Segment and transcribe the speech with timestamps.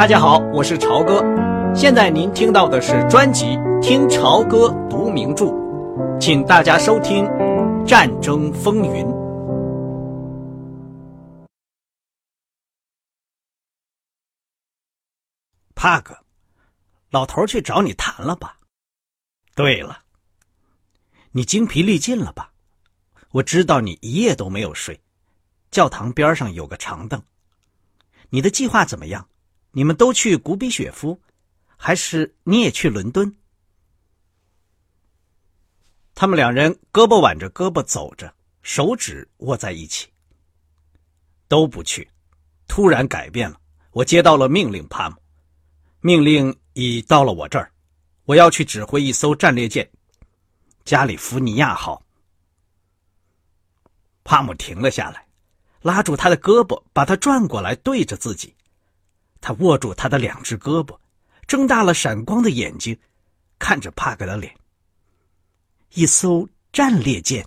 [0.00, 1.22] 大家好，我是朝哥。
[1.74, 3.44] 现在您听到的是专辑
[3.82, 5.44] 《听朝歌读名著》，
[6.18, 7.22] 请大家收听
[7.86, 9.04] 《战争风云》。
[15.74, 16.16] 帕克，
[17.10, 18.56] 老头去找你谈了吧？
[19.54, 20.04] 对了，
[21.32, 22.52] 你精疲力尽了吧？
[23.32, 24.98] 我知道你一夜都没有睡。
[25.70, 27.22] 教堂边上有个长凳。
[28.30, 29.28] 你的计划怎么样？
[29.72, 31.20] 你们都去古比雪夫，
[31.76, 33.36] 还是你也去伦敦？
[36.14, 40.08] 他们两人胳膊挽着胳膊走着，手指握在一起。
[41.48, 42.08] 都不去，
[42.68, 43.60] 突然改变了。
[43.92, 45.16] 我接到了命令，帕姆，
[46.00, 47.72] 命令已到了我这儿，
[48.24, 49.90] 我要去指挥一艘战列舰——
[50.84, 52.04] 加利福尼亚号。
[54.22, 55.26] 帕姆停了下来，
[55.82, 58.54] 拉住他的胳膊，把他转过来，对着自己。
[59.40, 60.98] 他握住他的两只胳膊，
[61.46, 62.98] 睁大了闪光的眼睛，
[63.58, 64.54] 看着帕克的脸。
[65.94, 67.46] 一艘战列舰，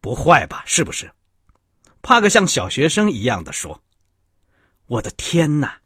[0.00, 0.64] 不坏吧？
[0.66, 1.12] 是不是？
[2.02, 3.82] 帕克像小学生一样的说
[4.88, 5.80] ：“我的天哪，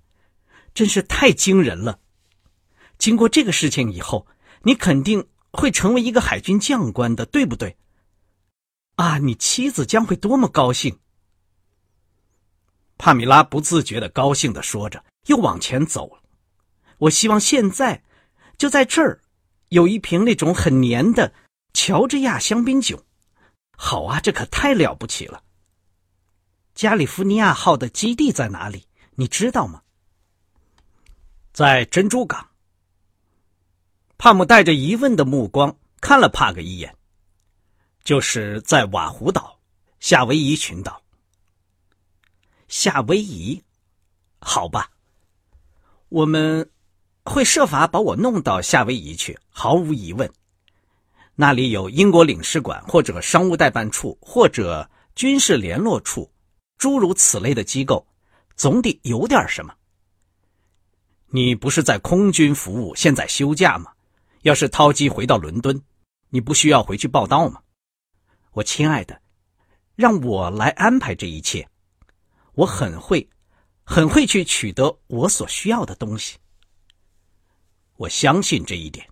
[0.73, 1.98] 真是太惊人了！
[2.97, 4.27] 经过这个事情以后，
[4.62, 7.77] 你肯定会成为一个海军将官的，对不对？
[8.95, 10.98] 啊，你妻子将会多么高兴！”
[12.97, 16.23] 帕米拉不自觉的高兴的说着，又往前走了。
[16.98, 18.03] 我希望现在
[18.56, 19.20] 就在这儿
[19.69, 21.33] 有一瓶那种很黏的
[21.73, 23.05] 乔治亚香槟酒。
[23.77, 25.42] 好啊，这可太了不起了！
[26.75, 28.86] 加利福尼亚号的基地在哪里？
[29.17, 29.83] 你知道吗？
[31.53, 32.51] 在珍珠港。
[34.17, 36.97] 帕姆带着疑问的目光看了帕克一眼。
[38.05, 39.58] 就是在瓦胡岛，
[39.98, 41.01] 夏威夷群岛。
[42.77, 43.62] 夏威夷，
[44.41, 44.91] 好吧，
[46.08, 46.69] 我们
[47.25, 49.39] 会设法把我弄到夏威夷去。
[49.48, 50.29] 毫无疑问，
[51.36, 56.33] 那里有英国领事馆，或者商务代办处，或者军事联络处，
[56.77, 58.05] 诸如此类的机构，
[58.57, 59.73] 总得有点什么。
[61.29, 63.92] 你不是在空军服务，现在休假吗？
[64.42, 65.80] 要是掏机回到伦敦，
[66.29, 67.61] 你不需要回去报道吗？
[68.51, 69.23] 我亲爱的，
[69.95, 71.68] 让我来安排这一切。
[72.55, 73.29] 我很会，
[73.85, 76.39] 很会去取得我所需要的东西。
[77.97, 79.07] 我相信这一点。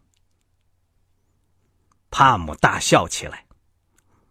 [2.10, 3.46] 帕姆大笑起来。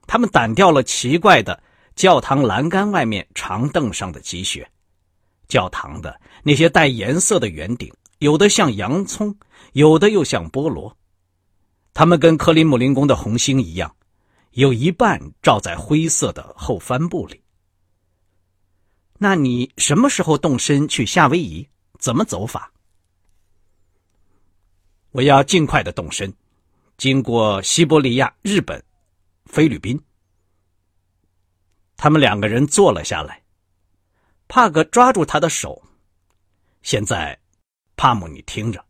[0.08, 1.64] 他们掸掉了奇怪的
[1.96, 4.70] 教堂栏杆外面长凳上的积雪。
[5.48, 9.38] 教堂的那些带颜色的圆顶，有的像洋葱，
[9.74, 10.98] 有的又像菠萝。
[11.94, 13.94] 它们跟克里姆林宫的红星一样，
[14.52, 17.42] 有一半罩在灰色的后帆布里。
[19.24, 21.70] 那你什么时候动身去夏威夷？
[22.00, 22.74] 怎么走法？
[25.12, 26.34] 我要尽快的动身，
[26.98, 28.84] 经过西伯利亚、日本、
[29.46, 30.02] 菲律宾。
[31.96, 33.44] 他们两个人坐了下来，
[34.48, 35.84] 帕格抓住他的手。
[36.82, 37.40] 现在，
[37.96, 38.84] 帕姆，你听着，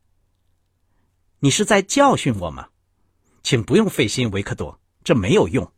[1.40, 2.70] 你是在教训我吗？
[3.44, 5.70] 请不用费心，维克多，这没有用。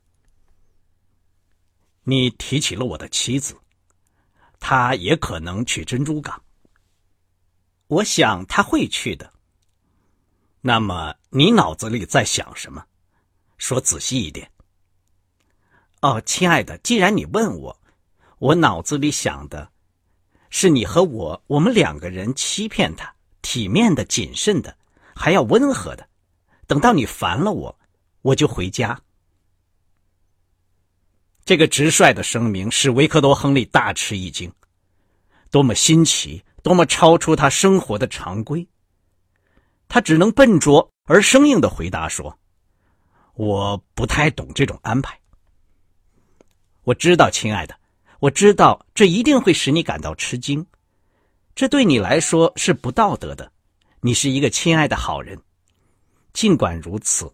[2.03, 3.57] 你提起了我的妻子。
[4.65, 6.41] 他也可能去珍珠港。
[7.87, 9.33] 我想他会去的。
[10.61, 12.85] 那么你脑子里在想什么？
[13.57, 14.49] 说仔细一点。
[15.99, 17.77] 哦，亲爱的，既然你问我，
[18.39, 19.69] 我脑子里想的，
[20.49, 24.77] 是你和我，我们两个人欺骗他，体面的、谨慎的，
[25.13, 26.07] 还要温和的。
[26.67, 27.79] 等到你烦了我，
[28.21, 29.01] 我就回家。
[31.53, 34.51] 这个直率的声明使维克多·亨利大吃一惊，
[35.51, 38.67] 多么新奇，多么超出他生活的常规。
[39.87, 42.39] 他只能笨拙而生硬的回答说
[43.37, 45.15] ：“我不太懂这种安排。”
[46.85, 47.75] 我知道，亲爱的，
[48.19, 50.65] 我知道这一定会使你感到吃惊，
[51.53, 53.51] 这对你来说是不道德的。
[54.01, 55.39] 你是一个亲爱的好人。
[56.33, 57.31] 尽管如此，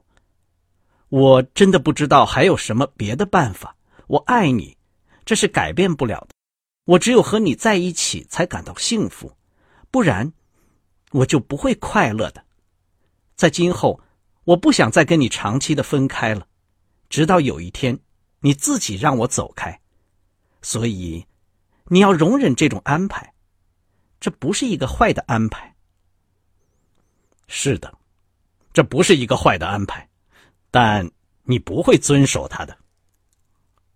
[1.08, 3.78] 我真的不知道还有什么别的办法。
[4.10, 4.76] 我爱你，
[5.24, 6.30] 这是改变不了的。
[6.86, 9.38] 我只有和你在一起才感到幸福，
[9.92, 10.34] 不然
[11.12, 12.44] 我就不会快乐的。
[13.36, 14.02] 在今后，
[14.46, 16.48] 我不想再跟你长期的分开了，
[17.08, 18.00] 直到有一天
[18.40, 19.80] 你自己让我走开。
[20.64, 21.28] 所以，
[21.86, 23.36] 你要容忍这种安排，
[24.20, 25.76] 这不是一个坏的安排。
[27.48, 27.96] 是的，
[28.74, 30.10] 这不是一个坏的安排，
[30.72, 31.12] 但
[31.44, 32.76] 你不会遵守它的。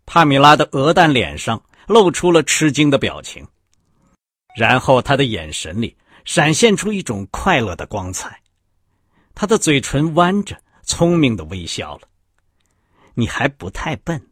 [0.05, 3.47] 帕米拉的鹅蛋脸上露出了吃惊的表情。
[4.55, 8.41] 然后他的眼神里闪现出一种快乐的光彩，
[9.33, 12.01] 他的嘴唇弯着，聪明的微笑了。
[13.15, 14.29] 你还不太笨，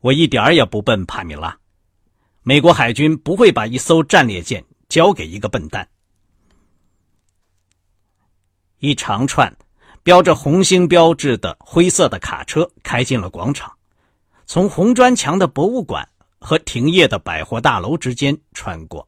[0.00, 1.58] 我一点也不笨，帕米拉。
[2.42, 5.88] 美国海军不会把一艘战列舰交给一个笨蛋。
[8.78, 9.56] 一长串
[10.02, 13.72] 标着红星标志的灰色的卡车开进了广场，
[14.46, 16.06] 从红砖墙的博物馆
[16.38, 19.06] 和停业的百货大楼之间穿过，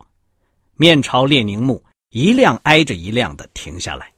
[0.74, 4.12] 面朝列宁墓，一辆挨着一辆的停下来。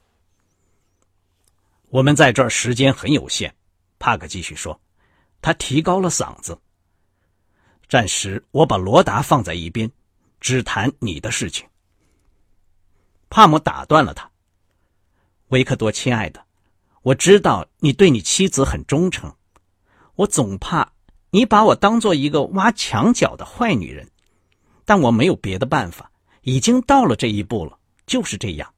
[1.88, 3.54] 我们在这儿时间很有限，
[3.98, 4.78] 帕克继续说，
[5.42, 6.58] 他提高了嗓子。
[7.88, 9.90] 暂时，我把罗达放在一边，
[10.40, 11.66] 只谈你的事情。
[13.30, 14.30] 帕姆打断了他
[15.48, 16.44] ：“维克多，亲爱的，
[17.02, 19.34] 我知道你对你妻子很忠诚，
[20.14, 20.92] 我总怕
[21.30, 24.08] 你把我当做一个挖墙脚的坏女人，
[24.84, 26.10] 但我没有别的办法，
[26.42, 28.72] 已经到了这一步了，就是这样。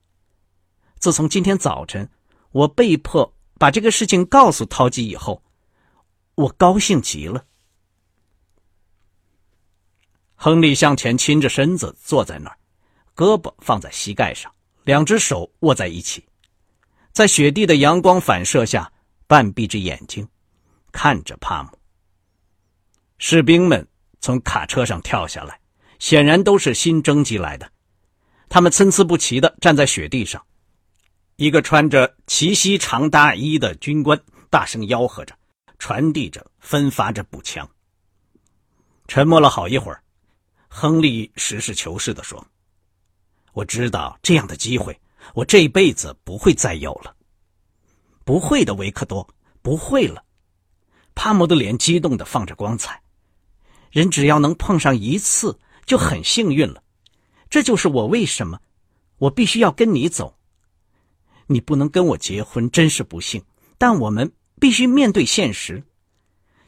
[0.98, 2.08] 自从今天早晨
[2.50, 5.42] 我被迫把这个事情告诉涛吉以后，
[6.34, 7.44] 我高兴极了。”
[10.34, 12.58] 亨利向前倾着身子坐在那儿，
[13.14, 14.52] 胳膊放在膝盖上，
[14.84, 16.24] 两只手握在一起，
[17.12, 18.90] 在雪地的阳光反射下，
[19.26, 20.26] 半闭着眼睛，
[20.90, 21.70] 看着帕姆。
[23.22, 23.86] 士兵们
[24.22, 25.60] 从卡车上跳下来，
[25.98, 27.70] 显然都是新征集来的，
[28.48, 30.42] 他们参差不齐的站在雪地上。
[31.36, 34.18] 一个穿着齐膝长大衣的军官
[34.48, 35.36] 大声吆喝着，
[35.78, 37.68] 传递着，分发着步枪。
[39.06, 40.02] 沉默了好一会儿。
[40.66, 42.42] 亨利实事求是的说
[43.52, 44.98] ：“我知道这样的机会，
[45.34, 47.14] 我这辈子不会再有了。
[48.24, 49.28] 不会的，维克多，
[49.60, 50.24] 不会了。”
[51.14, 52.98] 帕姆的脸激动的放着光彩。
[53.90, 56.82] 人只要能碰上一次，就很幸运了。
[57.48, 58.60] 这就是我为什么
[59.18, 60.38] 我必须要跟你走。
[61.46, 63.44] 你不能跟我结婚，真是不幸。
[63.76, 65.82] 但我们必须面对现实，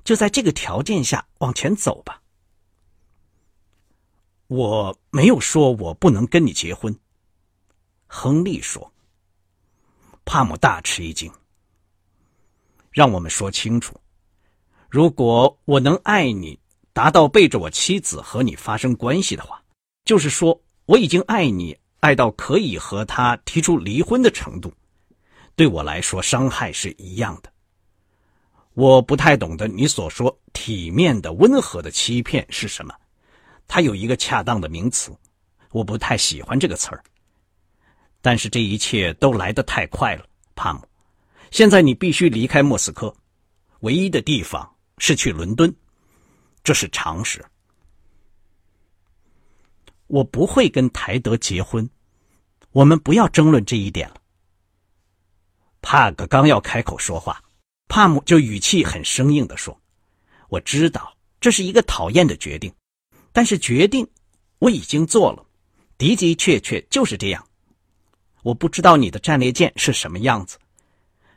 [0.03, 2.21] 就在这个条件下往前走吧。
[4.49, 6.99] 我没有说我不能跟你结婚，
[8.07, 8.93] 亨利说。
[10.25, 11.33] 帕姆大吃一惊。
[12.91, 13.99] 让我们说清楚，
[14.91, 16.59] 如果我能爱你，
[16.93, 19.62] 达到背着我妻子和你发生关系的话，
[20.05, 24.73] 就是说我已经爱你，爱到可以和他提出离婚的程度，
[25.56, 27.50] 对我来说伤害是一样的。
[28.75, 32.94] 我不太懂得你所说体面的、温和的欺骗是什么。
[33.69, 35.15] 它有一个恰当的名词，
[35.71, 37.03] 我不太喜欢这个词儿。
[38.21, 40.25] 但是这一切都来得太快了，
[40.55, 40.81] 帕姆。
[41.50, 43.15] 现在你必须离开莫斯科，
[43.81, 45.75] 唯一的地方是去伦敦，
[46.62, 47.44] 这是常识。
[50.06, 51.88] 我不会跟台德结婚，
[52.70, 54.17] 我们不要争论这一点了。
[55.81, 57.43] 帕格刚要开口说话，
[57.88, 59.81] 帕姆就语气很生硬的说
[60.49, 62.73] ：“我知道这是一个讨厌的决定。”
[63.32, 64.06] 但是决定
[64.58, 65.47] 我已经做了，
[65.97, 67.49] 的的确确就是这样。
[68.43, 70.58] 我不知道你的战列舰是什么样子，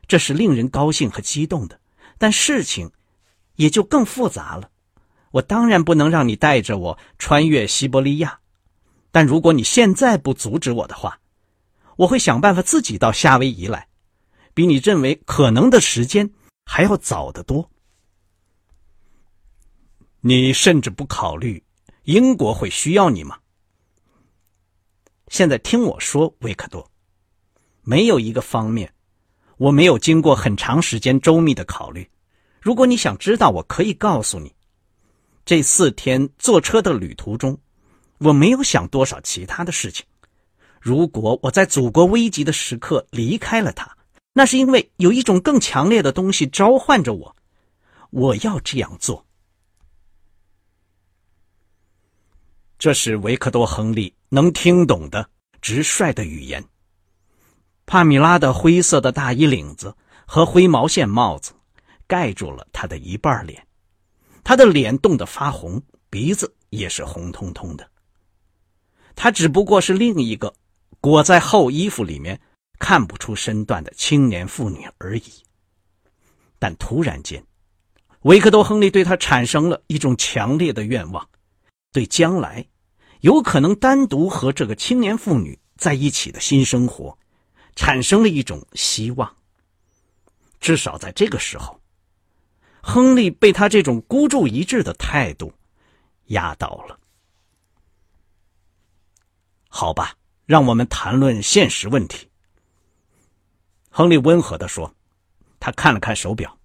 [0.05, 1.79] 这是令人高兴和激动的，
[2.17, 2.91] 但事情
[3.55, 4.69] 也就更复杂了。
[5.35, 8.39] 我当然不能让你带着我穿越西伯利亚，
[9.11, 11.19] 但如果你现在不阻止我的话，
[11.97, 13.89] 我会想办法自己到夏威夷来，
[14.53, 16.31] 比你认为可能的时间
[16.63, 17.69] 还要早得多。
[20.21, 21.61] 你甚至不考虑。
[22.05, 23.39] 英国会需要你吗？
[25.27, 26.89] 现在听我说，维克多，
[27.81, 28.93] 没有一个方面，
[29.57, 32.09] 我没有经过很长时间周密的考虑。
[32.61, 34.54] 如果你想知道，我可以告诉你，
[35.45, 37.59] 这四天坐车的旅途中，
[38.17, 40.03] 我没有想多少其他的事情。
[40.81, 43.95] 如果我在祖国危急的时刻离开了他，
[44.33, 47.35] 那是因为有一种更强烈的东西召唤着我，
[48.09, 49.23] 我要这样做。
[52.79, 55.29] 这是维克多·亨利能听懂的
[55.61, 56.63] 直率的语言。
[57.85, 61.53] 帕米拉的灰色的大衣领子和灰毛线帽子
[62.07, 63.64] 盖住了他的一半脸，
[64.45, 67.89] 他的脸冻得发红，鼻子也是红彤彤的。
[69.15, 70.55] 他只不过是另一个
[71.01, 72.39] 裹在厚衣服里面
[72.77, 75.23] 看不出身段的青年妇女而已。
[76.59, 77.43] 但突然间，
[78.21, 81.27] 维克多·亨利对他产生了一种强烈的愿望。
[81.91, 82.67] 对将来
[83.21, 87.17] 有可能单独和这个青年妇女在一起的新生活，
[87.75, 89.35] 产生了一种希望。
[90.59, 91.79] 至少在这个时候，
[92.87, 95.51] 亨利被他这种孤注一掷的态度
[96.25, 96.99] 压倒了。
[99.67, 100.15] 好吧，
[100.45, 102.29] 让我们谈论现实问题。”
[103.89, 104.93] 亨利温和的说，
[105.59, 106.55] 他看了看手表：“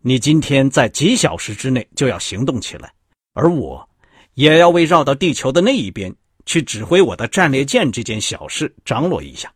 [0.00, 2.94] 你今天在几小时之内就要行动起来，
[3.32, 3.86] 而我
[4.34, 6.14] 也要为绕到地球的那一边
[6.46, 9.52] 去指挥我的战列舰这件小事张罗一下。”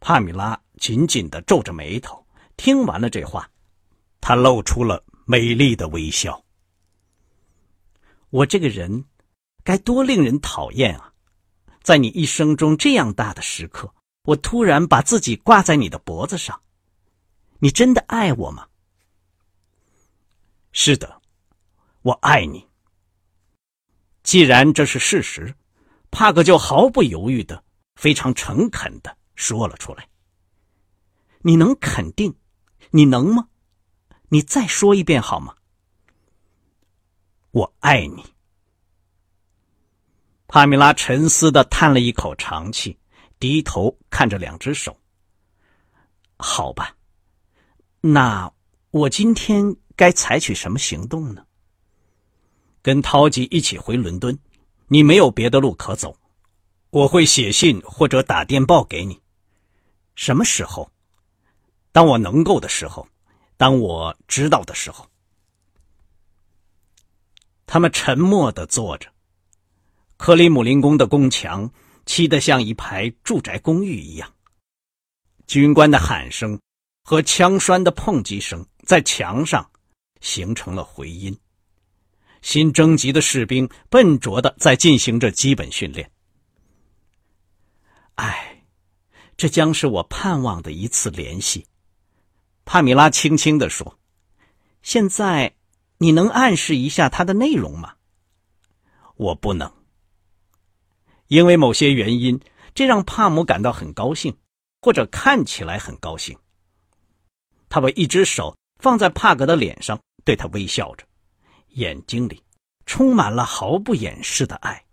[0.00, 2.24] 帕米拉紧紧的皱着眉头，
[2.58, 3.50] 听完了这话，
[4.26, 6.42] 他露出了美丽的微笑。
[8.30, 9.04] 我这个人，
[9.62, 11.12] 该多令人讨厌啊！
[11.82, 16.58] 在你一生中这样大的时刻，我突然把自己挂在你的脖子上，
[17.58, 18.66] 你真的爱我吗？
[20.72, 21.20] 是的，
[22.00, 22.66] 我爱你。
[24.22, 25.54] 既然这是事实，
[26.10, 27.62] 帕克就毫不犹豫的、
[27.96, 29.14] 非常诚恳的。
[29.34, 30.08] 说了出来。
[31.42, 32.34] 你能肯定？
[32.90, 33.48] 你能吗？
[34.34, 35.54] 你再说一遍好吗？
[37.52, 38.34] 我爱你。
[40.48, 42.98] 帕米拉沉思的叹了一口长气，
[43.38, 44.98] 低头看着两只手。
[46.36, 46.96] 好吧，
[48.00, 48.52] 那
[48.90, 51.46] 我今天该采取什么行动呢？
[52.82, 54.36] 跟陶吉一起回伦敦，
[54.88, 56.18] 你没有别的路可走，
[56.90, 59.22] 我会写信或者打电报给你。
[60.16, 60.90] 什么时候？
[61.92, 63.06] 当我能够的时候，
[63.56, 65.06] 当我知道的时候。
[67.66, 69.08] 他们沉默的坐着，
[70.16, 71.70] 克里姆林宫的宫墙
[72.06, 74.32] 砌得像一排住宅公寓一样。
[75.46, 76.60] 军官的喊声
[77.02, 79.70] 和枪栓的碰击声在墙上
[80.20, 81.36] 形成了回音。
[82.42, 86.10] 新征集的士兵笨拙的在进行着基本训练。
[88.16, 88.50] 唉。
[89.36, 91.66] 这将是我盼望的一次联系，
[92.64, 93.98] 帕米拉轻轻的说
[94.82, 95.56] ：“现在，
[95.98, 97.94] 你能暗示一下它的内容吗？”
[99.16, 99.72] 我不能，
[101.28, 102.40] 因为某些原因，
[102.74, 104.36] 这让帕姆感到很高兴，
[104.80, 106.36] 或者看起来很高兴。
[107.68, 111.06] 他把一只手放在帕格的脸上，对他微笑着，
[111.70, 112.42] 眼睛里
[112.86, 114.84] 充满了毫不掩饰的爱。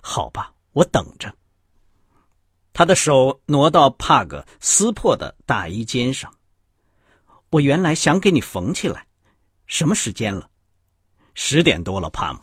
[0.00, 1.34] 好吧，我等着。
[2.72, 6.32] 他的手挪到帕格撕破的大衣肩上。
[7.50, 9.06] 我原来想给你缝起来。
[9.66, 10.50] 什么时间了？
[11.34, 12.40] 十点多了，帕姆。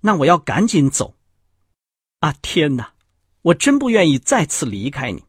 [0.00, 1.16] 那我要赶紧走。
[2.20, 2.94] 啊，天哪！
[3.42, 5.24] 我真不愿意再次离开你。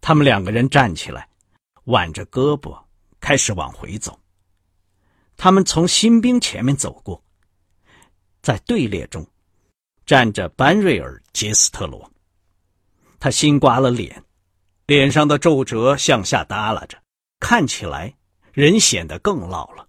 [0.00, 1.28] 他们两个人站起来，
[1.84, 2.82] 挽着胳膊，
[3.20, 4.18] 开始往回走。
[5.36, 7.22] 他们从新兵前面走过，
[8.42, 9.26] 在队列中
[10.04, 12.10] 站着班瑞尔·杰斯特罗。
[13.20, 14.24] 他新刮了脸，
[14.86, 17.00] 脸上的皱褶向下耷拉着，
[17.38, 18.16] 看起来
[18.52, 19.88] 人显得更老了。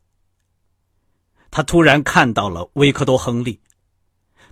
[1.49, 3.61] 他突然看到了维克多·亨利，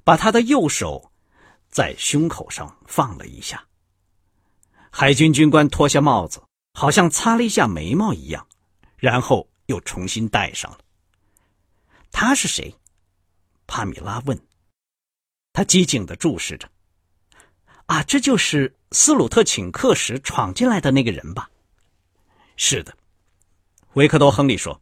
[0.04, 1.12] 把他的右手
[1.70, 3.64] 在胸口上放了一下。
[4.92, 6.42] 海军军官脱下帽子，
[6.74, 8.46] 好像擦了一下眉毛一样，
[8.98, 10.80] 然后又重新戴上了。
[12.12, 12.76] 他是谁？
[13.68, 14.40] 帕米拉问。
[15.54, 16.70] 他机警的注视着。
[17.88, 21.50] 啊，这就是斯鲁特请客时闯进来的那个人吧？
[22.56, 22.96] 是的，
[23.94, 24.82] 维克多·亨利说：“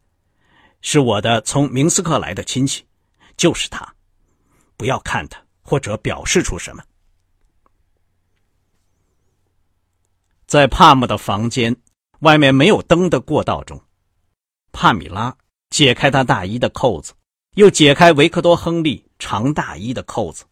[0.82, 2.86] 是我的从明斯克来的亲戚，
[3.36, 3.96] 就是他。
[4.78, 6.84] 不要看他，或者表示出什么。”
[10.46, 11.76] 在帕姆的房间
[12.20, 13.82] 外面没有灯的过道中，
[14.72, 15.36] 帕米拉
[15.70, 17.14] 解开他大衣的扣子，
[17.56, 20.46] 又解开维克多·亨利长大衣的扣子，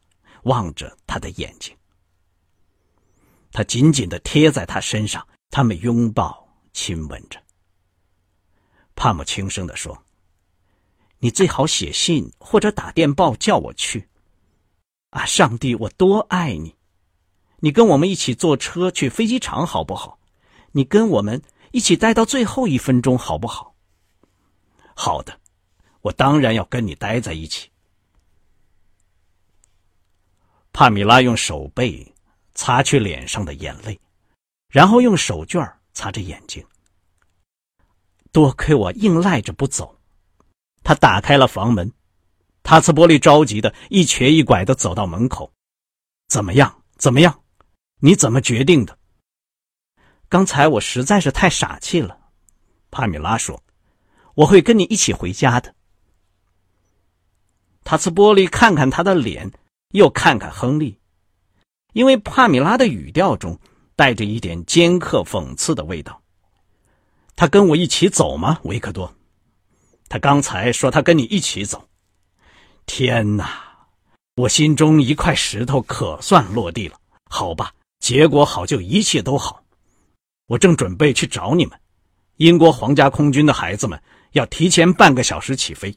[0.48, 1.75] 望着他的眼睛。
[3.51, 7.42] 他紧紧的贴在他身上，他们拥抱、亲吻着。
[8.96, 10.04] 帕姆轻声的说
[11.20, 14.10] ：“你最好写信或者打电报叫我去。”
[15.12, 16.75] 啊，上帝，我多爱你！
[17.60, 20.20] 你跟我们一起坐车去飞机场好不好？
[20.74, 23.75] 你跟我们一起待到最后一分钟好不好？
[24.96, 25.39] 好的，
[26.01, 27.72] 我当然要跟你待在一起。
[30.77, 32.13] 帕米拉用手背。
[32.53, 34.00] 擦去脸上的眼泪，
[34.67, 36.65] 然后用手绢擦着眼睛。
[38.31, 40.00] 多亏我硬赖着不走，
[40.84, 41.91] 他打开了房门。
[42.63, 45.51] 塔斯波利着急的一瘸一拐的走到门口。
[46.27, 46.84] 怎么样？
[46.98, 47.43] 怎么样？
[48.01, 48.98] 你怎么决定的？
[50.29, 52.19] 刚才我实在是太傻气了。
[52.89, 53.63] 帕米拉说
[54.34, 55.75] ：“我会跟你一起回家的。”
[57.86, 59.51] 塔斯波利看看他的脸，
[59.98, 60.98] 又看看亨利。
[61.94, 63.60] 因为帕米拉的语调中
[63.96, 66.22] 带着一点尖刻讽刺的味道。
[67.36, 69.13] 他跟我一起走吗，维克多？
[70.08, 71.88] 他刚才说他跟你一起走。
[72.86, 73.88] 天哪，
[74.36, 76.98] 我心中一块石头可算落地了。
[77.30, 79.63] 好吧，结果好就一切都好。
[80.48, 81.77] 我正准备去找你们。
[82.38, 84.01] 英国皇家空军的孩子们
[84.32, 85.96] 要提前半个小时起飞。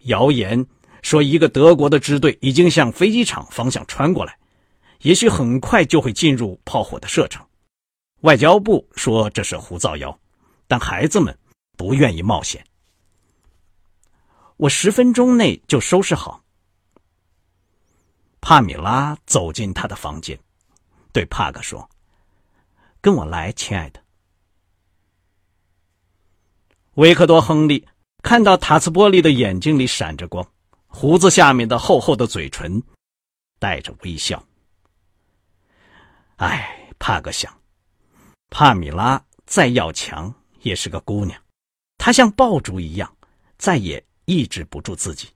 [0.00, 0.66] 谣言
[1.02, 4.38] 说，一个德国的支队已经向飞机场方向穿过来，
[5.02, 7.44] 也许很快就会进入炮火的射程。
[8.20, 10.18] 外交部说这是胡造谣，
[10.68, 11.36] 但孩子们
[11.76, 12.64] 不愿意冒险。
[14.56, 16.44] 我十分钟内就收拾好。
[18.40, 20.38] 帕米拉走进他的房间，
[21.12, 21.88] 对帕克说
[23.00, 24.00] ：“跟我来，亲爱的。”
[26.94, 27.86] 维克多·亨利
[28.22, 30.46] 看到塔斯波利的眼睛里闪着光，
[30.94, 32.80] 胡子下面的厚厚的嘴唇
[33.58, 34.40] 带着微笑。
[36.36, 37.52] 哎，帕格想，
[38.50, 41.40] 帕米拉再要强也是个姑娘，
[41.96, 43.16] 她像爆竹一样，
[43.56, 45.30] 再也抑制不住自己，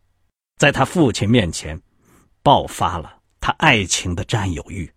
[0.59, 1.81] 在他父亲面前
[2.43, 4.93] 爆发了他爱情的占有欲。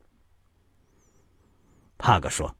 [1.98, 2.54] 帕克说：“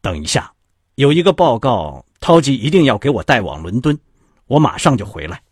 [0.00, 0.54] 等一下，
[0.94, 3.98] 有一个报告。”涛吉一定要给我带往伦敦，
[4.46, 5.42] 我马上就回来。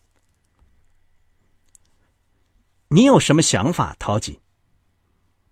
[2.88, 4.38] 你有什么想法，陶吉？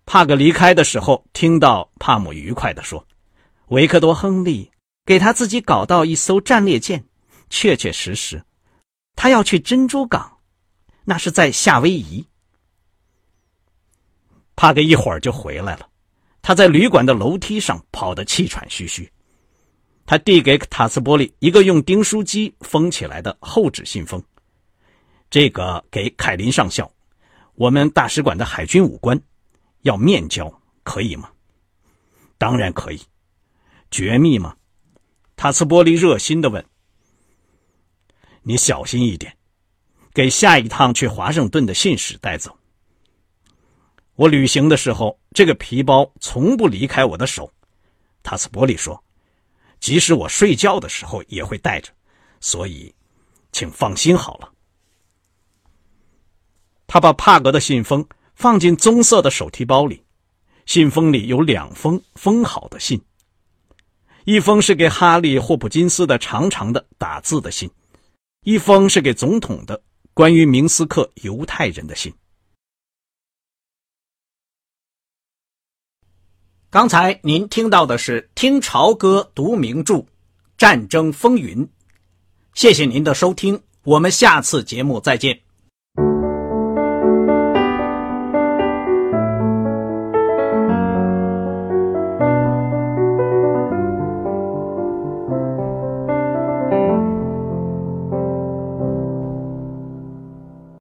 [0.05, 3.05] 帕格离开的时候，听到帕姆愉快的说
[3.67, 4.71] ：“维克多·亨利
[5.05, 7.03] 给他自己搞到一艘战列舰，
[7.49, 8.41] 确确实实，
[9.15, 10.37] 他要去珍珠港，
[11.03, 12.25] 那是在夏威夷。”
[14.55, 15.89] 帕格一会儿就回来了，
[16.41, 19.11] 他在旅馆的楼梯上跑得气喘吁吁。
[20.05, 24.23] 他递给塔斯波利一个用订书机封起来的厚纸信封，
[25.29, 26.89] 这个给凯林上校，
[27.55, 29.19] 我们大使馆的海军武官，
[29.81, 31.29] 要面交，可以吗？
[32.37, 33.01] 当然可以。
[33.89, 34.55] 绝密吗？
[35.35, 36.63] 塔斯波利热心的问。
[38.43, 39.35] 你小心一点，
[40.13, 42.55] 给下一趟去华盛顿的信使带走。
[44.15, 47.51] 我旅行的时候，这个皮包从不离开我的手。
[48.21, 49.01] 塔斯波利说。
[49.81, 51.91] 即使我睡觉的时候也会带着，
[52.39, 52.95] 所以，
[53.51, 54.51] 请放心好了。
[56.87, 60.03] 他把帕格的信封放进棕色的手提包里，
[60.65, 63.01] 信封里有两封封好的信，
[64.25, 67.69] 一封是给哈利·霍普金斯的长长的打字的信，
[68.43, 69.81] 一封是给总统的
[70.13, 72.13] 关于明斯克犹太人的信。
[76.69, 80.05] 刚才您听到的是《听潮歌读名著：
[80.57, 81.65] 战争风云》，
[82.53, 85.44] 谢谢您的收听，我们下次节目再见。